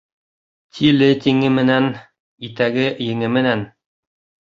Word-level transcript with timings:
Тиле 0.77 1.09
тиңе 1.27 1.53
менән, 1.59 1.91
итәге-еңе 2.51 3.33
менән. 3.39 3.67